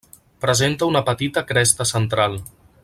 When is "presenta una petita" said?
0.45-1.45